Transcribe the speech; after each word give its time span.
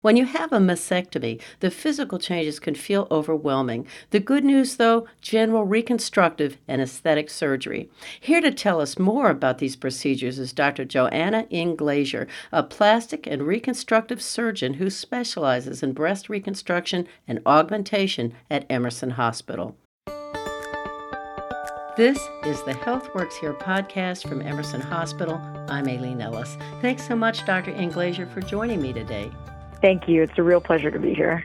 When 0.00 0.16
you 0.16 0.26
have 0.26 0.52
a 0.52 0.58
mastectomy, 0.58 1.42
the 1.58 1.72
physical 1.72 2.20
changes 2.20 2.60
can 2.60 2.76
feel 2.76 3.08
overwhelming. 3.10 3.84
The 4.10 4.20
good 4.20 4.44
news, 4.44 4.76
though, 4.76 5.08
general 5.20 5.64
reconstructive 5.64 6.56
and 6.68 6.80
aesthetic 6.80 7.28
surgery. 7.28 7.90
Here 8.20 8.40
to 8.40 8.52
tell 8.52 8.80
us 8.80 8.96
more 8.96 9.28
about 9.28 9.58
these 9.58 9.74
procedures 9.74 10.38
is 10.38 10.52
Dr. 10.52 10.84
Joanna 10.84 11.48
Ng 11.50 11.76
a 12.52 12.62
plastic 12.62 13.26
and 13.26 13.42
reconstructive 13.42 14.22
surgeon 14.22 14.74
who 14.74 14.88
specializes 14.88 15.82
in 15.82 15.94
breast 15.94 16.28
reconstruction 16.28 17.08
and 17.26 17.42
augmentation 17.44 18.34
at 18.48 18.66
Emerson 18.70 19.10
Hospital. 19.10 19.76
This 21.96 22.24
is 22.44 22.62
the 22.62 22.78
Health 22.84 23.12
Works 23.16 23.36
Here 23.36 23.54
podcast 23.54 24.28
from 24.28 24.42
Emerson 24.42 24.80
Hospital. 24.80 25.40
I'm 25.68 25.88
Aileen 25.88 26.20
Ellis. 26.20 26.56
Thanks 26.80 27.04
so 27.04 27.16
much, 27.16 27.44
Dr. 27.44 27.72
Ng 27.72 28.26
for 28.26 28.40
joining 28.40 28.80
me 28.80 28.92
today. 28.92 29.32
Thank 29.80 30.08
you. 30.08 30.22
It's 30.22 30.38
a 30.38 30.42
real 30.42 30.60
pleasure 30.60 30.90
to 30.90 30.98
be 30.98 31.14
here. 31.14 31.44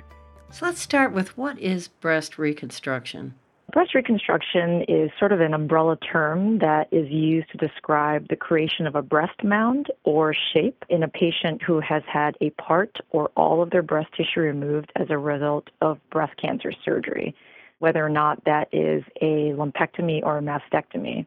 So 0.49 0.66
let's 0.66 0.80
start 0.80 1.13
with 1.13 1.38
what 1.38 1.59
is 1.59 1.88
breast 1.88 2.38
reconstruction? 2.38 3.35
Breast 3.71 3.95
reconstruction 3.95 4.84
is 4.88 5.09
sort 5.17 5.31
of 5.31 5.41
an 5.41 5.55
umbrella 5.55 5.98
term 5.98 6.59
that 6.59 6.88
is 6.91 7.09
used 7.09 7.49
to 7.52 7.57
describe 7.57 8.27
the 8.27 8.35
creation 8.35 8.85
of 8.85 8.93
a 8.93 9.02
breast 9.02 9.43
mound 9.43 9.88
or 10.04 10.35
shape 10.54 10.85
in 10.90 11.02
a 11.02 11.07
patient 11.07 11.63
who 11.63 11.80
has 11.80 12.04
had 12.12 12.38
a 12.40 12.52
part 12.52 12.98
or 13.09 13.31
all 13.35 13.63
of 13.63 13.71
their 13.71 13.81
breast 13.81 14.09
tissue 14.16 14.41
removed 14.41 14.91
as 14.95 15.07
a 15.09 15.18
result 15.18 15.70
of 15.81 15.98
breast 16.12 16.34
cancer 16.40 16.71
surgery, 16.85 17.34
whether 17.79 18.05
or 18.05 18.09
not 18.09 18.43
that 18.45 18.68
is 18.71 19.04
a 19.21 19.54
lumpectomy 19.55 20.21
or 20.21 20.38
a 20.38 20.41
mastectomy. 20.41 21.26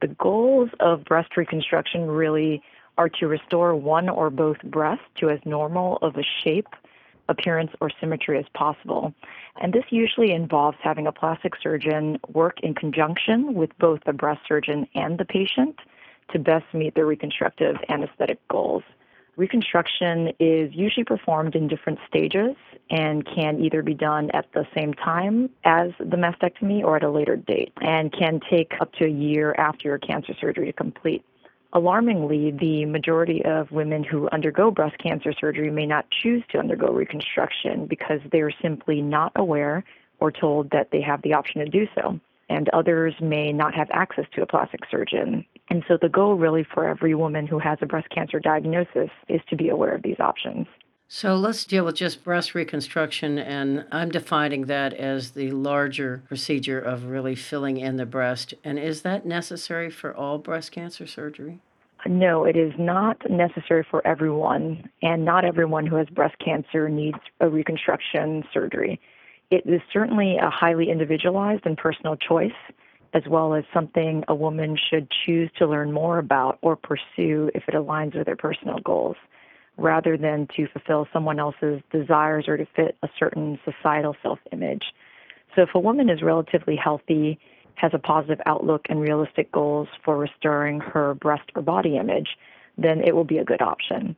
The 0.00 0.08
goals 0.08 0.70
of 0.80 1.04
breast 1.04 1.36
reconstruction 1.36 2.08
really 2.08 2.62
are 2.98 3.08
to 3.08 3.26
restore 3.26 3.74
one 3.74 4.08
or 4.08 4.30
both 4.30 4.62
breasts 4.62 5.04
to 5.16 5.30
as 5.30 5.40
normal 5.44 5.98
of 6.02 6.16
a 6.16 6.24
shape, 6.42 6.68
appearance, 7.28 7.70
or 7.80 7.90
symmetry 8.00 8.38
as 8.38 8.44
possible. 8.54 9.14
And 9.60 9.72
this 9.72 9.84
usually 9.90 10.32
involves 10.32 10.78
having 10.82 11.06
a 11.06 11.12
plastic 11.12 11.54
surgeon 11.62 12.18
work 12.28 12.60
in 12.60 12.74
conjunction 12.74 13.54
with 13.54 13.70
both 13.78 14.00
the 14.04 14.12
breast 14.12 14.40
surgeon 14.46 14.86
and 14.94 15.18
the 15.18 15.24
patient 15.24 15.78
to 16.32 16.38
best 16.38 16.64
meet 16.72 16.94
their 16.94 17.06
reconstructive 17.06 17.76
and 17.88 18.04
aesthetic 18.04 18.46
goals. 18.48 18.82
Reconstruction 19.36 20.32
is 20.38 20.72
usually 20.72 21.04
performed 21.04 21.56
in 21.56 21.66
different 21.66 21.98
stages 22.08 22.54
and 22.88 23.26
can 23.26 23.60
either 23.60 23.82
be 23.82 23.94
done 23.94 24.30
at 24.30 24.46
the 24.52 24.64
same 24.76 24.94
time 24.94 25.50
as 25.64 25.90
the 25.98 26.16
mastectomy 26.16 26.84
or 26.84 26.96
at 26.96 27.02
a 27.02 27.10
later 27.10 27.34
date 27.34 27.72
and 27.80 28.12
can 28.12 28.40
take 28.48 28.72
up 28.80 28.92
to 28.92 29.06
a 29.06 29.10
year 29.10 29.52
after 29.58 29.88
your 29.88 29.98
cancer 29.98 30.34
surgery 30.40 30.66
to 30.66 30.72
complete. 30.72 31.24
Alarmingly, 31.74 32.52
the 32.52 32.84
majority 32.84 33.44
of 33.44 33.72
women 33.72 34.04
who 34.04 34.28
undergo 34.30 34.70
breast 34.70 34.96
cancer 34.98 35.32
surgery 35.32 35.72
may 35.72 35.86
not 35.86 36.06
choose 36.22 36.44
to 36.50 36.58
undergo 36.58 36.92
reconstruction 36.92 37.86
because 37.86 38.20
they're 38.30 38.52
simply 38.62 39.02
not 39.02 39.32
aware 39.34 39.82
or 40.20 40.30
told 40.30 40.70
that 40.70 40.90
they 40.92 41.00
have 41.00 41.20
the 41.22 41.34
option 41.34 41.64
to 41.64 41.68
do 41.68 41.88
so. 41.96 42.20
And 42.48 42.68
others 42.68 43.14
may 43.20 43.52
not 43.52 43.74
have 43.74 43.88
access 43.90 44.26
to 44.34 44.42
a 44.42 44.46
plastic 44.46 44.82
surgeon. 44.88 45.44
And 45.68 45.82
so 45.88 45.98
the 46.00 46.08
goal, 46.08 46.34
really, 46.34 46.62
for 46.62 46.86
every 46.86 47.14
woman 47.14 47.46
who 47.46 47.58
has 47.58 47.78
a 47.80 47.86
breast 47.86 48.08
cancer 48.10 48.38
diagnosis 48.38 49.10
is 49.28 49.40
to 49.48 49.56
be 49.56 49.70
aware 49.70 49.96
of 49.96 50.02
these 50.02 50.20
options. 50.20 50.68
So 51.06 51.36
let's 51.36 51.64
deal 51.64 51.84
with 51.84 51.96
just 51.96 52.24
breast 52.24 52.54
reconstruction, 52.54 53.38
and 53.38 53.84
I'm 53.92 54.08
defining 54.08 54.62
that 54.66 54.94
as 54.94 55.32
the 55.32 55.50
larger 55.50 56.22
procedure 56.26 56.80
of 56.80 57.04
really 57.04 57.34
filling 57.34 57.76
in 57.76 57.96
the 57.96 58.06
breast. 58.06 58.54
And 58.64 58.78
is 58.78 59.02
that 59.02 59.26
necessary 59.26 59.90
for 59.90 60.14
all 60.14 60.38
breast 60.38 60.72
cancer 60.72 61.06
surgery? 61.06 61.60
No, 62.06 62.44
it 62.44 62.56
is 62.56 62.72
not 62.78 63.18
necessary 63.30 63.86
for 63.88 64.06
everyone, 64.06 64.88
and 65.02 65.24
not 65.24 65.44
everyone 65.44 65.86
who 65.86 65.96
has 65.96 66.08
breast 66.08 66.36
cancer 66.42 66.88
needs 66.88 67.18
a 67.40 67.48
reconstruction 67.48 68.42
surgery. 68.52 69.00
It 69.50 69.64
is 69.66 69.82
certainly 69.92 70.36
a 70.36 70.50
highly 70.50 70.90
individualized 70.90 71.64
and 71.64 71.76
personal 71.76 72.16
choice, 72.16 72.52
as 73.12 73.22
well 73.28 73.54
as 73.54 73.64
something 73.72 74.24
a 74.28 74.34
woman 74.34 74.76
should 74.90 75.08
choose 75.24 75.50
to 75.58 75.66
learn 75.66 75.92
more 75.92 76.18
about 76.18 76.58
or 76.62 76.76
pursue 76.76 77.50
if 77.54 77.68
it 77.68 77.74
aligns 77.74 78.16
with 78.16 78.26
her 78.26 78.36
personal 78.36 78.78
goals 78.80 79.16
rather 79.76 80.16
than 80.16 80.48
to 80.56 80.66
fulfill 80.68 81.08
someone 81.12 81.38
else's 81.38 81.80
desires 81.90 82.46
or 82.48 82.56
to 82.56 82.66
fit 82.76 82.96
a 83.02 83.08
certain 83.18 83.58
societal 83.64 84.16
self 84.22 84.38
image. 84.52 84.92
So, 85.54 85.62
if 85.62 85.74
a 85.74 85.80
woman 85.80 86.08
is 86.10 86.22
relatively 86.22 86.76
healthy, 86.76 87.38
has 87.76 87.92
a 87.92 87.98
positive 87.98 88.40
outlook 88.46 88.86
and 88.88 89.00
realistic 89.00 89.50
goals 89.50 89.88
for 90.04 90.16
restoring 90.16 90.80
her 90.80 91.14
breast 91.14 91.50
or 91.54 91.62
body 91.62 91.96
image, 91.96 92.36
then 92.78 93.00
it 93.00 93.14
will 93.14 93.24
be 93.24 93.38
a 93.38 93.44
good 93.44 93.62
option. 93.62 94.16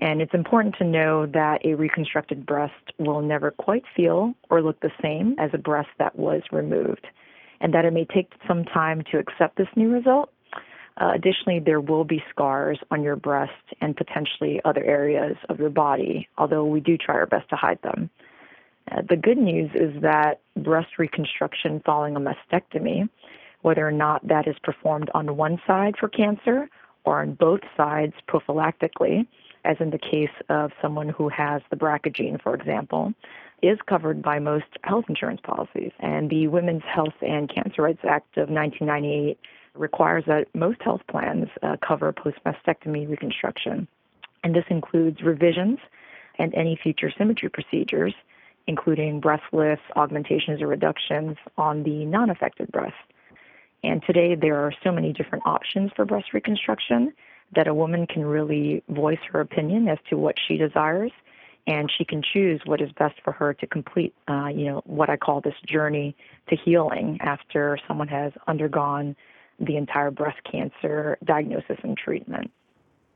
And 0.00 0.20
it's 0.22 0.34
important 0.34 0.76
to 0.78 0.84
know 0.84 1.26
that 1.26 1.64
a 1.64 1.74
reconstructed 1.74 2.46
breast 2.46 2.92
will 2.98 3.20
never 3.20 3.50
quite 3.50 3.84
feel 3.96 4.34
or 4.50 4.62
look 4.62 4.80
the 4.80 4.92
same 5.02 5.34
as 5.38 5.50
a 5.52 5.58
breast 5.58 5.88
that 5.98 6.16
was 6.16 6.42
removed, 6.52 7.06
and 7.60 7.74
that 7.74 7.84
it 7.84 7.92
may 7.92 8.04
take 8.04 8.32
some 8.46 8.64
time 8.64 9.02
to 9.10 9.18
accept 9.18 9.56
this 9.56 9.68
new 9.74 9.90
result 9.90 10.30
uh, 10.98 11.12
additionally, 11.14 11.60
there 11.60 11.80
will 11.80 12.04
be 12.04 12.22
scars 12.28 12.78
on 12.90 13.02
your 13.02 13.16
breast 13.16 13.52
and 13.80 13.96
potentially 13.96 14.60
other 14.64 14.82
areas 14.82 15.36
of 15.48 15.60
your 15.60 15.70
body, 15.70 16.28
although 16.36 16.64
we 16.64 16.80
do 16.80 16.98
try 16.98 17.14
our 17.14 17.26
best 17.26 17.48
to 17.50 17.56
hide 17.56 17.80
them. 17.82 18.10
Uh, 18.90 19.02
the 19.08 19.16
good 19.16 19.38
news 19.38 19.70
is 19.74 20.02
that 20.02 20.40
breast 20.56 20.98
reconstruction 20.98 21.80
following 21.84 22.16
a 22.16 22.20
mastectomy, 22.20 23.08
whether 23.62 23.86
or 23.86 23.92
not 23.92 24.26
that 24.26 24.48
is 24.48 24.56
performed 24.62 25.10
on 25.14 25.36
one 25.36 25.60
side 25.66 25.94
for 25.98 26.08
cancer 26.08 26.68
or 27.04 27.20
on 27.20 27.34
both 27.34 27.60
sides 27.76 28.14
prophylactically, 28.28 29.26
as 29.64 29.76
in 29.80 29.90
the 29.90 29.98
case 29.98 30.30
of 30.48 30.72
someone 30.82 31.08
who 31.08 31.28
has 31.28 31.62
the 31.70 31.76
BRCA 31.76 32.12
gene, 32.12 32.38
for 32.42 32.54
example, 32.54 33.12
is 33.62 33.78
covered 33.86 34.22
by 34.22 34.38
most 34.38 34.66
health 34.82 35.04
insurance 35.08 35.40
policies. 35.42 35.92
And 36.00 36.30
the 36.30 36.48
Women's 36.48 36.84
Health 36.84 37.14
and 37.22 37.52
Cancer 37.52 37.82
Rights 37.82 38.04
Act 38.04 38.36
of 38.36 38.48
1998 38.48 39.38
requires 39.78 40.24
that 40.26 40.48
most 40.54 40.80
health 40.82 41.02
plans 41.08 41.48
uh, 41.62 41.76
cover 41.86 42.12
post 42.12 42.38
mastectomy 42.44 43.08
reconstruction. 43.08 43.88
And 44.44 44.54
this 44.54 44.64
includes 44.68 45.22
revisions 45.22 45.78
and 46.38 46.54
any 46.54 46.78
future 46.80 47.12
symmetry 47.16 47.48
procedures, 47.48 48.14
including 48.66 49.20
breast 49.20 49.44
lifts, 49.52 49.84
augmentations, 49.96 50.62
or 50.62 50.66
reductions 50.68 51.36
on 51.56 51.82
the 51.82 52.04
non 52.04 52.30
affected 52.30 52.70
breast. 52.70 52.94
And 53.82 54.02
today 54.04 54.34
there 54.34 54.56
are 54.56 54.72
so 54.82 54.92
many 54.92 55.12
different 55.12 55.46
options 55.46 55.90
for 55.94 56.04
breast 56.04 56.32
reconstruction 56.32 57.12
that 57.54 57.68
a 57.68 57.74
woman 57.74 58.06
can 58.06 58.24
really 58.24 58.82
voice 58.88 59.20
her 59.32 59.40
opinion 59.40 59.88
as 59.88 59.98
to 60.10 60.16
what 60.16 60.36
she 60.46 60.56
desires 60.56 61.12
and 61.66 61.90
she 61.96 62.04
can 62.04 62.22
choose 62.22 62.60
what 62.64 62.80
is 62.80 62.90
best 62.92 63.20
for 63.22 63.32
her 63.32 63.54
to 63.54 63.66
complete 63.66 64.14
uh, 64.28 64.48
you 64.48 64.64
know 64.64 64.82
what 64.84 65.08
i 65.08 65.16
call 65.16 65.40
this 65.40 65.54
journey 65.66 66.16
to 66.48 66.56
healing 66.56 67.18
after 67.20 67.78
someone 67.86 68.08
has 68.08 68.32
undergone 68.46 69.14
the 69.58 69.76
entire 69.76 70.10
breast 70.10 70.38
cancer 70.50 71.18
diagnosis 71.24 71.78
and 71.82 71.96
treatment. 71.96 72.50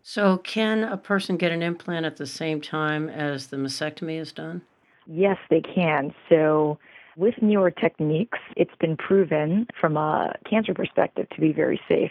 So, 0.03 0.39
can 0.39 0.83
a 0.83 0.97
person 0.97 1.37
get 1.37 1.53
an 1.53 1.63
implant 1.63 2.07
at 2.07 2.17
the 2.17 2.27
same 2.27 2.61
time 2.61 3.09
as 3.09 3.47
the 3.47 3.57
mastectomy 3.57 4.19
is 4.19 4.33
done? 4.33 4.63
Yes, 5.07 5.37
they 5.49 5.61
can. 5.61 6.13
So, 6.29 6.79
with 7.17 7.35
newer 7.41 7.71
techniques, 7.71 8.39
it's 8.57 8.75
been 8.81 8.97
proven 8.97 9.67
from 9.81 9.97
a 9.97 10.35
cancer 10.49 10.75
perspective 10.75 11.29
to 11.31 11.41
be 11.41 11.53
very 11.53 11.81
safe. 11.89 12.11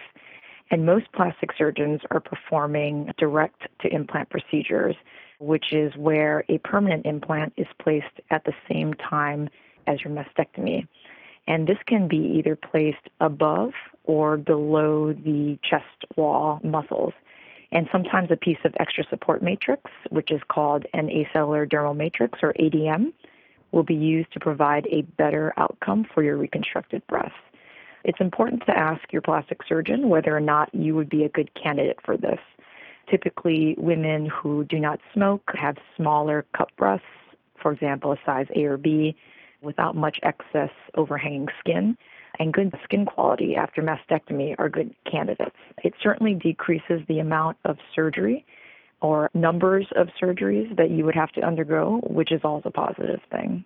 And 0.69 0.85
most 0.85 1.11
plastic 1.11 1.49
surgeons 1.57 1.99
are 2.11 2.21
performing 2.21 3.11
direct 3.17 3.63
to 3.81 3.93
implant 3.93 4.29
procedures, 4.29 4.95
which 5.39 5.73
is 5.73 5.91
where 5.97 6.45
a 6.47 6.59
permanent 6.59 7.05
implant 7.05 7.51
is 7.57 7.67
placed 7.81 8.21
at 8.29 8.45
the 8.45 8.53
same 8.69 8.93
time 8.93 9.49
as 9.87 10.01
your 10.03 10.13
mastectomy. 10.13 10.87
And 11.51 11.67
this 11.67 11.79
can 11.85 12.07
be 12.07 12.15
either 12.37 12.55
placed 12.55 13.09
above 13.19 13.73
or 14.05 14.37
below 14.37 15.11
the 15.11 15.59
chest 15.69 16.05
wall 16.15 16.61
muscles. 16.63 17.11
And 17.73 17.89
sometimes 17.91 18.31
a 18.31 18.37
piece 18.37 18.59
of 18.63 18.73
extra 18.79 19.03
support 19.09 19.43
matrix, 19.43 19.91
which 20.11 20.31
is 20.31 20.39
called 20.47 20.85
an 20.93 21.09
acellular 21.09 21.69
dermal 21.69 21.93
matrix 21.93 22.39
or 22.41 22.53
ADM, 22.53 23.11
will 23.73 23.83
be 23.83 23.95
used 23.95 24.31
to 24.31 24.39
provide 24.39 24.87
a 24.87 25.01
better 25.01 25.53
outcome 25.57 26.05
for 26.13 26.23
your 26.23 26.37
reconstructed 26.37 27.05
breast. 27.07 27.35
It's 28.05 28.21
important 28.21 28.65
to 28.67 28.77
ask 28.77 29.11
your 29.11 29.21
plastic 29.21 29.59
surgeon 29.67 30.07
whether 30.07 30.33
or 30.33 30.39
not 30.39 30.73
you 30.73 30.95
would 30.95 31.09
be 31.09 31.25
a 31.25 31.29
good 31.29 31.53
candidate 31.53 31.99
for 32.05 32.15
this. 32.15 32.39
Typically, 33.09 33.75
women 33.77 34.25
who 34.25 34.63
do 34.63 34.79
not 34.79 35.01
smoke, 35.13 35.51
have 35.55 35.75
smaller 35.97 36.45
cup 36.55 36.69
breasts, 36.77 37.05
for 37.61 37.73
example, 37.73 38.13
a 38.13 38.17
size 38.25 38.47
A 38.55 38.63
or 38.63 38.77
B, 38.77 39.17
without 39.61 39.95
much 39.95 40.19
excess 40.23 40.71
overhanging 40.95 41.47
skin 41.59 41.97
and 42.39 42.53
good 42.53 42.73
skin 42.83 43.05
quality 43.05 43.55
after 43.55 43.81
mastectomy 43.81 44.55
are 44.57 44.69
good 44.69 44.93
candidates. 45.09 45.55
It 45.83 45.93
certainly 46.01 46.33
decreases 46.33 47.01
the 47.07 47.19
amount 47.19 47.57
of 47.65 47.77
surgery 47.93 48.45
or 49.01 49.29
numbers 49.33 49.87
of 49.95 50.07
surgeries 50.21 50.75
that 50.77 50.91
you 50.91 51.05
would 51.05 51.15
have 51.15 51.31
to 51.33 51.41
undergo, 51.41 51.99
which 52.03 52.31
is 52.31 52.41
also 52.43 52.69
a 52.69 52.71
positive 52.71 53.19
thing. 53.31 53.65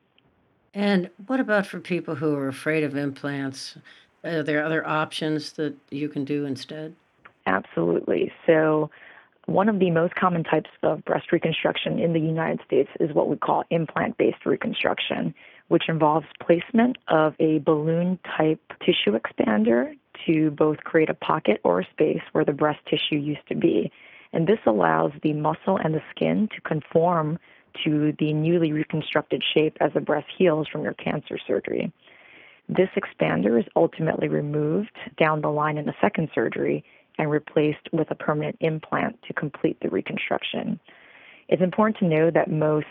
And 0.73 1.09
what 1.27 1.39
about 1.39 1.65
for 1.67 1.79
people 1.79 2.15
who 2.15 2.35
are 2.35 2.47
afraid 2.47 2.83
of 2.83 2.97
implants? 2.97 3.77
Are 4.23 4.43
there 4.43 4.65
other 4.65 4.85
options 4.85 5.53
that 5.53 5.75
you 5.89 6.09
can 6.09 6.25
do 6.25 6.45
instead? 6.45 6.95
Absolutely. 7.45 8.31
So, 8.47 8.89
One 9.45 9.69
of 9.69 9.77
the 9.77 9.91
most 9.91 10.15
common 10.15 10.43
types 10.43 10.71
of 10.81 11.05
breast 11.05 11.31
reconstruction 11.31 11.99
in 11.99 12.13
the 12.13 12.19
United 12.19 12.61
States 12.65 12.89
is 12.99 13.13
what 13.13 13.29
we 13.29 13.37
call 13.37 13.63
implant 13.69 14.17
based 14.17 14.43
reconstruction, 14.45 15.35
which 15.67 15.89
involves 15.89 16.27
placement 16.41 16.97
of 17.07 17.33
a 17.39 17.59
balloon 17.59 18.19
type 18.37 18.61
tissue 18.79 19.17
expander 19.17 19.93
to 20.25 20.51
both 20.51 20.77
create 20.77 21.09
a 21.09 21.13
pocket 21.13 21.59
or 21.63 21.81
a 21.81 21.87
space 21.91 22.21
where 22.31 22.45
the 22.45 22.53
breast 22.53 22.79
tissue 22.85 23.19
used 23.19 23.47
to 23.49 23.55
be. 23.55 23.91
And 24.33 24.47
this 24.47 24.59
allows 24.65 25.11
the 25.23 25.33
muscle 25.33 25.77
and 25.77 25.93
the 25.93 26.03
skin 26.11 26.49
to 26.53 26.61
conform 26.61 27.39
to 27.83 28.13
the 28.19 28.33
newly 28.33 28.71
reconstructed 28.71 29.43
shape 29.53 29.77
as 29.81 29.91
the 29.93 30.01
breast 30.01 30.27
heals 30.37 30.67
from 30.67 30.83
your 30.83 30.93
cancer 30.93 31.37
surgery. 31.45 31.91
This 32.69 32.89
expander 32.97 33.59
is 33.59 33.65
ultimately 33.75 34.27
removed 34.27 34.95
down 35.17 35.41
the 35.41 35.49
line 35.49 35.77
in 35.77 35.85
the 35.85 35.93
second 36.01 36.29
surgery 36.33 36.83
and 37.17 37.29
replaced 37.29 37.89
with 37.91 38.09
a 38.11 38.15
permanent 38.15 38.57
implant 38.59 39.21
to 39.23 39.33
complete 39.33 39.77
the 39.81 39.89
reconstruction. 39.89 40.79
It's 41.47 41.61
important 41.61 41.97
to 41.99 42.05
know 42.05 42.31
that 42.31 42.49
most 42.49 42.87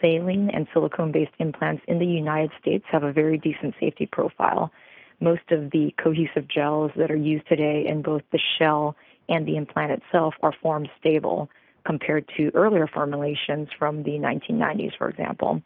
saline 0.00 0.50
and 0.50 0.66
silicone 0.72 1.12
based 1.12 1.32
implants 1.38 1.82
in 1.88 1.98
the 1.98 2.06
United 2.06 2.50
States 2.60 2.84
have 2.90 3.02
a 3.02 3.12
very 3.12 3.36
decent 3.38 3.74
safety 3.78 4.06
profile. 4.06 4.72
Most 5.20 5.50
of 5.50 5.70
the 5.70 5.94
cohesive 6.02 6.48
gels 6.48 6.92
that 6.96 7.10
are 7.10 7.16
used 7.16 7.46
today 7.48 7.84
in 7.86 8.02
both 8.02 8.22
the 8.32 8.38
shell 8.58 8.96
and 9.28 9.46
the 9.46 9.56
implant 9.56 9.92
itself 9.92 10.34
are 10.42 10.54
form 10.62 10.86
stable 10.98 11.50
compared 11.84 12.28
to 12.36 12.50
earlier 12.54 12.86
formulations 12.86 13.68
from 13.78 14.02
the 14.04 14.12
1990s, 14.12 14.96
for 14.96 15.08
example. 15.08 15.62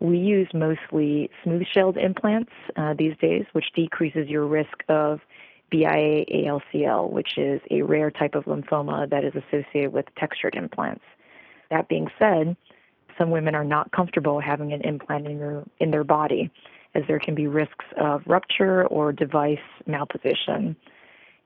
We 0.00 0.18
use 0.18 0.48
mostly 0.52 1.30
smooth 1.42 1.66
shelled 1.72 1.96
implants 1.96 2.52
uh, 2.76 2.94
these 2.98 3.16
days, 3.18 3.44
which 3.52 3.72
decreases 3.74 4.28
your 4.28 4.46
risk 4.46 4.82
of 4.88 5.20
BIA 5.70 6.26
ALCL, 6.26 7.10
which 7.10 7.38
is 7.38 7.60
a 7.70 7.82
rare 7.82 8.10
type 8.10 8.34
of 8.34 8.44
lymphoma 8.44 9.08
that 9.08 9.24
is 9.24 9.32
associated 9.34 9.92
with 9.92 10.06
textured 10.16 10.54
implants. 10.54 11.04
That 11.70 11.88
being 11.88 12.08
said, 12.18 12.56
some 13.18 13.30
women 13.30 13.54
are 13.54 13.64
not 13.64 13.92
comfortable 13.92 14.40
having 14.40 14.72
an 14.72 14.82
implant 14.82 15.26
in 15.26 15.38
their, 15.38 15.64
in 15.80 15.90
their 15.90 16.04
body, 16.04 16.50
as 16.94 17.04
there 17.08 17.18
can 17.18 17.34
be 17.34 17.46
risks 17.46 17.84
of 17.96 18.22
rupture 18.26 18.86
or 18.86 19.12
device 19.12 19.58
malposition. 19.88 20.76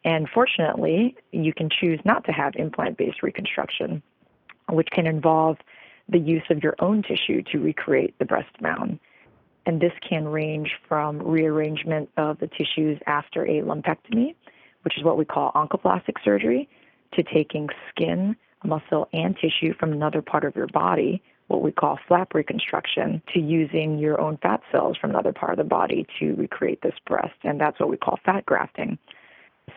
And 0.05 0.29
fortunately, 0.29 1.17
you 1.33 1.53
can 1.53 1.69
choose 1.69 2.01
not 2.05 2.25
to 2.25 2.33
have 2.33 2.55
implant 2.57 2.97
based 2.97 3.23
reconstruction, 3.23 4.03
which 4.69 4.89
can 4.91 5.07
involve 5.07 5.59
the 6.09 6.19
use 6.19 6.43
of 6.51 6.63
your 6.63 6.75
own 6.81 7.03
tissue 7.03 7.43
to 7.53 7.59
recreate 7.59 8.19
the 8.19 8.25
breast 8.25 8.61
mound. 8.61 8.99
And 9.67 9.81
this 9.81 9.93
can 10.09 10.27
range 10.27 10.71
from 10.89 11.19
rearrangement 11.19 12.09
of 12.17 12.39
the 12.39 12.49
tissues 12.49 12.99
after 13.07 13.45
a 13.45 13.61
lumpectomy, 13.61 14.35
which 14.83 14.97
is 14.97 15.05
what 15.05 15.19
we 15.19 15.25
call 15.25 15.53
oncoplastic 15.55 16.17
surgery, 16.25 16.69
to 17.13 17.23
taking 17.23 17.69
skin, 17.91 18.37
muscle, 18.65 19.09
and 19.13 19.37
tissue 19.37 19.75
from 19.79 19.93
another 19.93 20.23
part 20.23 20.45
of 20.45 20.57
your 20.57 20.67
body, 20.69 21.23
what 21.49 21.63
we 21.63 21.73
call 21.73 21.99
flap 22.07 22.35
reconstruction, 22.35 23.23
to 23.35 23.41
using 23.41 23.99
your 23.99 24.21
own 24.21 24.39
fat 24.39 24.61
cells 24.71 24.97
from 24.97 25.11
another 25.11 25.33
part 25.33 25.53
of 25.53 25.59
the 25.59 25.65
body 25.65 26.07
to 26.19 26.35
recreate 26.35 26.81
this 26.83 26.95
breast. 27.07 27.35
And 27.43 27.61
that's 27.61 27.81
what 27.81 27.89
we 27.89 27.97
call 27.97 28.19
fat 28.25 28.47
grafting. 28.47 28.99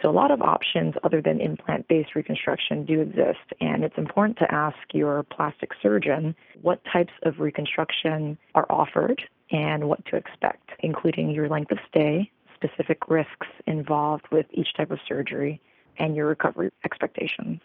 So, 0.02 0.10
a 0.10 0.12
lot 0.12 0.32
of 0.32 0.42
options 0.42 0.96
other 1.04 1.22
than 1.22 1.40
implant 1.40 1.88
based 1.88 2.16
reconstruction 2.16 2.86
do 2.86 3.02
exist, 3.02 3.54
and 3.62 3.84
it's 3.84 3.98
important 3.98 4.38
to 4.40 4.54
ask 4.54 4.78
your 4.92 5.24
plastic 5.24 5.72
surgeon 5.82 6.36
what 6.62 6.82
types 6.92 7.14
of 7.24 7.40
reconstruction 7.40 8.38
are 8.56 8.66
offered 8.70 9.24
and 9.52 9.88
what 9.88 10.04
to 10.08 10.16
expect, 10.16 10.72
including 10.80 11.30
your 11.30 11.48
length 11.48 11.72
of 11.72 11.78
stay, 11.88 12.32
specific 12.56 13.10
risks 13.10 13.48
involved 13.68 14.26
with 14.32 14.46
each 14.52 14.74
type 14.76 14.92
of 14.92 15.00
surgery, 15.08 15.62
and 15.98 16.16
your 16.16 16.28
recovery 16.28 16.72
expectations. 16.84 17.60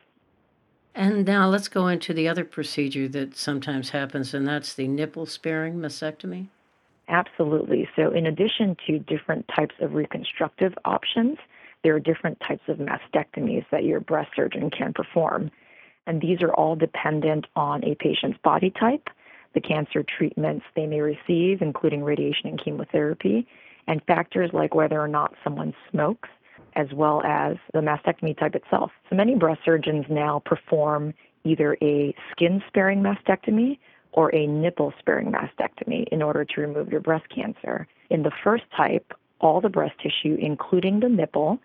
And 0.98 1.24
now 1.24 1.46
let's 1.46 1.68
go 1.68 1.86
into 1.86 2.12
the 2.12 2.26
other 2.26 2.44
procedure 2.44 3.06
that 3.06 3.36
sometimes 3.36 3.90
happens, 3.90 4.34
and 4.34 4.48
that's 4.48 4.74
the 4.74 4.88
nipple 4.88 5.26
sparing 5.26 5.76
mastectomy. 5.76 6.48
Absolutely. 7.06 7.88
So, 7.94 8.10
in 8.10 8.26
addition 8.26 8.76
to 8.88 8.98
different 8.98 9.46
types 9.46 9.76
of 9.80 9.94
reconstructive 9.94 10.74
options, 10.84 11.38
there 11.84 11.94
are 11.94 12.00
different 12.00 12.40
types 12.40 12.64
of 12.66 12.78
mastectomies 12.78 13.64
that 13.70 13.84
your 13.84 14.00
breast 14.00 14.30
surgeon 14.34 14.70
can 14.70 14.92
perform. 14.92 15.52
And 16.08 16.20
these 16.20 16.42
are 16.42 16.52
all 16.52 16.74
dependent 16.74 17.46
on 17.54 17.84
a 17.84 17.94
patient's 17.94 18.40
body 18.42 18.72
type, 18.72 19.08
the 19.54 19.60
cancer 19.60 20.02
treatments 20.02 20.66
they 20.74 20.86
may 20.86 21.00
receive, 21.00 21.62
including 21.62 22.02
radiation 22.02 22.48
and 22.48 22.60
chemotherapy, 22.60 23.46
and 23.86 24.02
factors 24.08 24.50
like 24.52 24.74
whether 24.74 25.00
or 25.00 25.08
not 25.08 25.36
someone 25.44 25.74
smokes, 25.92 26.28
as 26.78 26.86
well 26.94 27.22
as 27.24 27.56
the 27.74 27.80
mastectomy 27.80 28.38
type 28.38 28.54
itself. 28.54 28.92
So 29.10 29.16
many 29.16 29.34
breast 29.34 29.60
surgeons 29.64 30.06
now 30.08 30.40
perform 30.44 31.12
either 31.44 31.76
a 31.82 32.14
skin 32.30 32.62
sparing 32.68 33.02
mastectomy 33.02 33.78
or 34.12 34.34
a 34.34 34.46
nipple 34.46 34.94
sparing 34.98 35.32
mastectomy 35.32 36.06
in 36.08 36.22
order 36.22 36.44
to 36.44 36.60
remove 36.60 36.88
your 36.88 37.00
breast 37.00 37.26
cancer. 37.34 37.86
In 38.10 38.22
the 38.22 38.32
first 38.42 38.64
type, 38.76 39.12
all 39.40 39.60
the 39.60 39.68
breast 39.68 39.94
tissue, 40.00 40.36
including 40.40 41.00
the 41.00 41.08
nipple, 41.08 41.58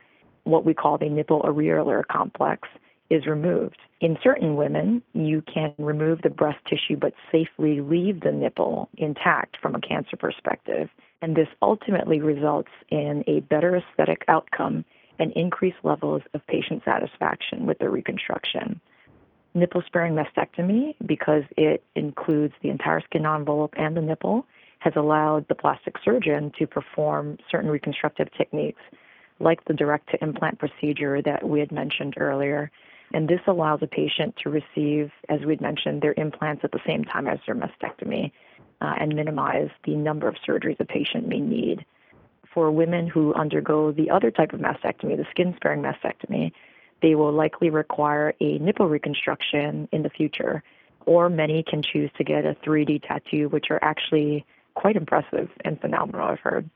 what 0.43 0.65
we 0.65 0.73
call 0.73 0.97
the 0.97 1.09
nipple 1.09 1.41
areolar 1.43 2.05
complex, 2.05 2.67
is 3.09 3.27
removed. 3.27 3.77
In 4.01 4.17
certain 4.23 4.55
women, 4.55 5.01
you 5.13 5.43
can 5.43 5.73
remove 5.77 6.21
the 6.23 6.29
breast 6.29 6.59
tissue 6.67 6.97
but 6.97 7.13
safely 7.31 7.81
leave 7.81 8.21
the 8.21 8.31
nipple 8.31 8.89
intact 8.97 9.57
from 9.61 9.75
a 9.75 9.81
cancer 9.81 10.17
perspective. 10.17 10.89
And 11.21 11.35
this 11.35 11.47
ultimately 11.61 12.19
results 12.19 12.71
in 12.89 13.23
a 13.27 13.41
better 13.41 13.77
aesthetic 13.77 14.25
outcome 14.27 14.83
and 15.19 15.31
increased 15.33 15.77
levels 15.83 16.21
of 16.33 16.45
patient 16.47 16.83
satisfaction 16.85 17.65
with 17.65 17.79
the 17.79 17.89
reconstruction. 17.89 18.79
Nipple 19.53 19.83
sparing 19.85 20.15
mastectomy, 20.15 20.95
because 21.05 21.43
it 21.57 21.83
includes 21.95 22.53
the 22.61 22.69
entire 22.69 23.01
skin 23.01 23.25
envelope 23.25 23.73
and 23.77 23.95
the 23.95 24.01
nipple, 24.01 24.45
has 24.79 24.93
allowed 24.95 25.47
the 25.47 25.55
plastic 25.55 25.95
surgeon 26.03 26.51
to 26.57 26.67
perform 26.67 27.37
certain 27.49 27.69
reconstructive 27.69 28.27
techniques 28.37 28.81
like 29.39 29.63
the 29.65 29.73
direct 29.73 30.09
to 30.09 30.23
implant 30.23 30.59
procedure 30.59 31.21
that 31.21 31.47
we 31.47 31.59
had 31.59 31.71
mentioned 31.71 32.15
earlier. 32.17 32.71
And 33.13 33.27
this 33.27 33.41
allows 33.47 33.79
a 33.81 33.87
patient 33.87 34.35
to 34.43 34.49
receive, 34.49 35.11
as 35.29 35.41
we'd 35.45 35.61
mentioned, 35.61 36.01
their 36.01 36.15
implants 36.17 36.63
at 36.63 36.71
the 36.71 36.79
same 36.85 37.03
time 37.03 37.27
as 37.27 37.39
their 37.45 37.55
mastectomy 37.55 38.31
uh, 38.81 38.95
and 38.99 39.15
minimize 39.15 39.69
the 39.85 39.95
number 39.95 40.27
of 40.27 40.35
surgeries 40.47 40.79
a 40.79 40.85
patient 40.85 41.27
may 41.27 41.39
need. 41.39 41.85
For 42.53 42.71
women 42.71 43.07
who 43.07 43.33
undergo 43.33 43.91
the 43.91 44.09
other 44.09 44.29
type 44.29 44.53
of 44.53 44.59
mastectomy, 44.59 45.17
the 45.17 45.25
skin 45.31 45.53
sparing 45.55 45.81
mastectomy, 45.81 46.51
they 47.01 47.15
will 47.15 47.33
likely 47.33 47.69
require 47.69 48.33
a 48.39 48.59
nipple 48.59 48.87
reconstruction 48.87 49.89
in 49.91 50.03
the 50.03 50.09
future. 50.09 50.63
Or 51.05 51.29
many 51.29 51.63
can 51.63 51.81
choose 51.83 52.11
to 52.17 52.23
get 52.23 52.45
a 52.45 52.55
3D 52.65 53.07
tattoo, 53.07 53.49
which 53.49 53.67
are 53.71 53.79
actually 53.81 54.45
quite 54.75 54.95
impressive 54.95 55.49
and 55.65 55.79
phenomenal, 55.81 56.27
I've 56.27 56.39
heard. 56.39 56.69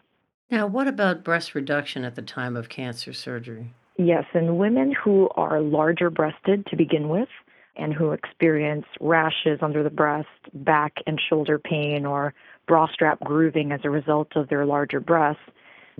Now, 0.49 0.65
what 0.67 0.87
about 0.87 1.23
breast 1.23 1.55
reduction 1.55 2.03
at 2.03 2.15
the 2.15 2.21
time 2.21 2.55
of 2.55 2.69
cancer 2.69 3.13
surgery? 3.13 3.73
Yes, 3.97 4.25
in 4.33 4.57
women 4.57 4.91
who 4.91 5.29
are 5.35 5.59
larger 5.59 6.09
breasted 6.09 6.65
to 6.67 6.75
begin 6.75 7.09
with 7.09 7.29
and 7.75 7.93
who 7.93 8.11
experience 8.11 8.85
rashes 8.99 9.59
under 9.61 9.83
the 9.83 9.89
breast, 9.89 10.27
back 10.53 10.93
and 11.05 11.19
shoulder 11.29 11.59
pain, 11.59 12.05
or 12.05 12.33
bra 12.67 12.87
strap 12.91 13.19
grooving 13.21 13.71
as 13.71 13.81
a 13.83 13.89
result 13.89 14.35
of 14.35 14.49
their 14.49 14.65
larger 14.65 14.99
breasts, 14.99 15.41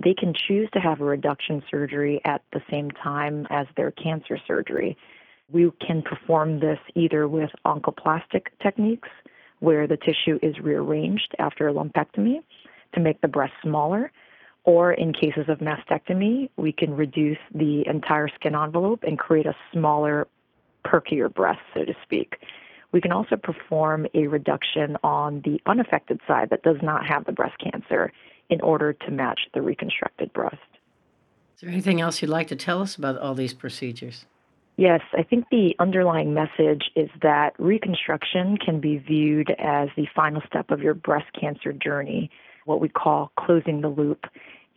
they 0.02 0.14
can 0.14 0.32
choose 0.34 0.68
to 0.72 0.80
have 0.80 1.00
a 1.00 1.04
reduction 1.04 1.62
surgery 1.70 2.20
at 2.24 2.42
the 2.52 2.60
same 2.70 2.90
time 2.90 3.46
as 3.50 3.66
their 3.76 3.90
cancer 3.90 4.38
surgery. 4.46 4.96
We 5.50 5.70
can 5.84 6.02
perform 6.02 6.60
this 6.60 6.78
either 6.94 7.26
with 7.26 7.50
oncoplastic 7.64 8.46
techniques, 8.62 9.08
where 9.60 9.86
the 9.86 9.96
tissue 9.96 10.38
is 10.42 10.58
rearranged 10.60 11.34
after 11.38 11.68
a 11.68 11.72
lumpectomy 11.72 12.42
to 12.94 13.00
make 13.00 13.20
the 13.20 13.28
breast 13.28 13.54
smaller 13.62 14.12
or 14.68 14.92
in 14.92 15.14
cases 15.14 15.48
of 15.48 15.60
mastectomy, 15.60 16.50
we 16.58 16.72
can 16.72 16.94
reduce 16.94 17.38
the 17.54 17.86
entire 17.86 18.28
skin 18.28 18.54
envelope 18.54 19.02
and 19.02 19.18
create 19.18 19.46
a 19.46 19.56
smaller, 19.72 20.28
perkier 20.84 21.32
breast, 21.32 21.60
so 21.72 21.86
to 21.86 21.94
speak. 22.02 22.36
We 22.92 23.00
can 23.00 23.10
also 23.10 23.36
perform 23.36 24.06
a 24.12 24.26
reduction 24.26 24.98
on 25.02 25.40
the 25.42 25.58
unaffected 25.64 26.20
side 26.28 26.50
that 26.50 26.62
does 26.64 26.76
not 26.82 27.06
have 27.06 27.24
the 27.24 27.32
breast 27.32 27.56
cancer 27.58 28.12
in 28.50 28.60
order 28.60 28.92
to 28.92 29.10
match 29.10 29.40
the 29.54 29.62
reconstructed 29.62 30.32
breast. 30.32 30.56
Is 31.56 31.62
there 31.62 31.70
anything 31.70 32.00
else 32.00 32.22
you'd 32.22 32.28
like 32.30 32.48
to 32.48 32.56
tell 32.56 32.80
us 32.80 32.96
about 32.96 33.18
all 33.18 33.34
these 33.34 33.54
procedures? 33.54 34.26
Yes, 34.76 35.00
I 35.12 35.24
think 35.24 35.46
the 35.50 35.74
underlying 35.80 36.32
message 36.32 36.84
is 36.94 37.10
that 37.20 37.54
reconstruction 37.58 38.56
can 38.58 38.80
be 38.80 38.98
viewed 38.98 39.50
as 39.58 39.88
the 39.96 40.06
final 40.14 40.40
step 40.46 40.70
of 40.70 40.80
your 40.80 40.94
breast 40.94 41.26
cancer 41.38 41.72
journey, 41.72 42.30
what 42.64 42.80
we 42.80 42.88
call 42.88 43.32
closing 43.36 43.80
the 43.80 43.88
loop 43.88 44.26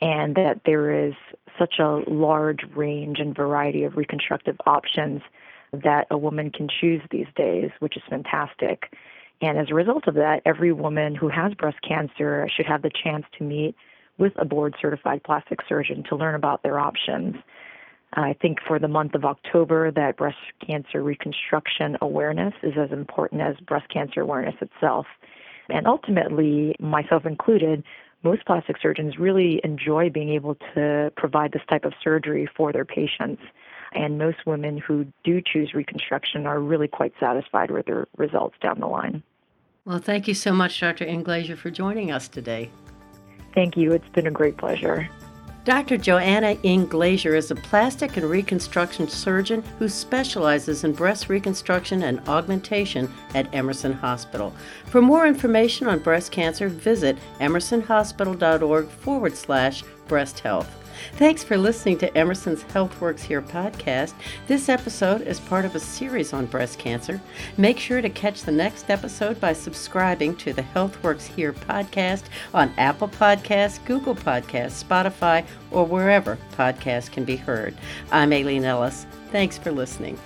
and 0.01 0.35
that 0.35 0.61
there 0.65 1.07
is 1.07 1.13
such 1.59 1.75
a 1.79 2.01
large 2.07 2.61
range 2.75 3.19
and 3.19 3.35
variety 3.35 3.83
of 3.83 3.95
reconstructive 3.95 4.57
options 4.65 5.21
that 5.71 6.07
a 6.09 6.17
woman 6.17 6.49
can 6.49 6.67
choose 6.67 7.01
these 7.11 7.27
days, 7.35 7.69
which 7.79 7.95
is 7.95 8.03
fantastic. 8.09 8.91
And 9.41 9.57
as 9.57 9.71
a 9.71 9.73
result 9.73 10.07
of 10.07 10.15
that, 10.15 10.41
every 10.45 10.71
woman 10.71 11.15
who 11.15 11.27
has 11.27 11.53
breast 11.55 11.79
cancer 11.81 12.47
should 12.55 12.67
have 12.67 12.83
the 12.83 12.91
chance 12.91 13.25
to 13.37 13.43
meet 13.43 13.75
with 14.17 14.33
a 14.37 14.45
board 14.45 14.75
certified 14.79 15.23
plastic 15.23 15.59
surgeon 15.67 16.03
to 16.09 16.15
learn 16.15 16.35
about 16.35 16.61
their 16.61 16.79
options. 16.79 17.35
I 18.13 18.33
think 18.33 18.59
for 18.67 18.77
the 18.77 18.87
month 18.87 19.15
of 19.15 19.25
October 19.25 19.89
that 19.91 20.17
breast 20.17 20.37
cancer 20.65 21.01
reconstruction 21.01 21.97
awareness 22.01 22.53
is 22.61 22.73
as 22.77 22.91
important 22.91 23.41
as 23.41 23.55
breast 23.61 23.87
cancer 23.89 24.21
awareness 24.21 24.55
itself. 24.61 25.07
And 25.69 25.87
ultimately, 25.87 26.75
myself 26.79 27.25
included, 27.25 27.83
most 28.23 28.45
plastic 28.45 28.75
surgeons 28.81 29.17
really 29.17 29.61
enjoy 29.63 30.09
being 30.09 30.29
able 30.29 30.55
to 30.75 31.11
provide 31.15 31.53
this 31.53 31.63
type 31.69 31.85
of 31.85 31.93
surgery 32.03 32.47
for 32.55 32.71
their 32.71 32.85
patients. 32.85 33.41
And 33.93 34.17
most 34.17 34.45
women 34.45 34.77
who 34.77 35.05
do 35.23 35.41
choose 35.41 35.73
reconstruction 35.73 36.45
are 36.45 36.59
really 36.59 36.87
quite 36.87 37.13
satisfied 37.19 37.71
with 37.71 37.87
their 37.87 38.07
results 38.17 38.55
down 38.61 38.79
the 38.79 38.87
line. 38.87 39.23
Well, 39.83 39.99
thank 39.99 40.27
you 40.27 40.35
so 40.35 40.53
much, 40.53 40.79
Dr. 40.79 41.05
Ng-Glazier, 41.05 41.55
for 41.55 41.71
joining 41.71 42.11
us 42.11 42.27
today. 42.27 42.69
Thank 43.55 43.75
you. 43.75 43.93
It's 43.93 44.07
been 44.09 44.27
a 44.27 44.31
great 44.31 44.55
pleasure. 44.55 45.09
Dr. 45.63 45.97
Joanna 45.97 46.57
Ng-Glazier 46.63 47.35
is 47.35 47.51
a 47.51 47.55
plastic 47.55 48.17
and 48.17 48.27
reconstruction 48.27 49.07
surgeon 49.07 49.63
who 49.77 49.89
specializes 49.89 50.83
in 50.83 50.93
breast 50.93 51.29
reconstruction 51.29 52.03
and 52.03 52.19
augmentation 52.27 53.11
at 53.35 53.53
Emerson 53.53 53.93
Hospital. 53.93 54.53
For 54.85 55.01
more 55.01 55.27
information 55.27 55.87
on 55.87 55.99
breast 55.99 56.31
cancer, 56.31 56.67
visit 56.67 57.17
emersonhospital.org 57.39 58.87
forward 58.87 59.35
slash 59.35 59.83
breast 60.07 60.39
health. 60.39 60.80
Thanks 61.13 61.43
for 61.43 61.57
listening 61.57 61.97
to 61.99 62.17
Emerson's 62.17 62.63
HealthWorks 62.65 63.21
Here 63.21 63.41
podcast. 63.41 64.13
This 64.47 64.69
episode 64.69 65.21
is 65.21 65.39
part 65.39 65.65
of 65.65 65.75
a 65.75 65.79
series 65.79 66.33
on 66.33 66.45
breast 66.45 66.79
cancer. 66.79 67.21
Make 67.57 67.79
sure 67.79 68.01
to 68.01 68.09
catch 68.09 68.43
the 68.43 68.51
next 68.51 68.89
episode 68.89 69.39
by 69.39 69.53
subscribing 69.53 70.35
to 70.37 70.53
the 70.53 70.63
HealthWorks 70.63 71.27
Here 71.27 71.53
podcast 71.53 72.23
on 72.53 72.73
Apple 72.77 73.07
Podcasts, 73.07 73.83
Google 73.85 74.15
Podcasts, 74.15 74.83
Spotify, 74.83 75.45
or 75.71 75.85
wherever 75.85 76.37
podcasts 76.57 77.11
can 77.11 77.25
be 77.25 77.35
heard. 77.35 77.75
I'm 78.11 78.33
Aileen 78.33 78.65
Ellis. 78.65 79.05
Thanks 79.31 79.57
for 79.57 79.71
listening. 79.71 80.19